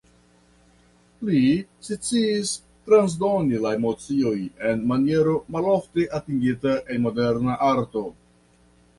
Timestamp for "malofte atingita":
5.57-6.73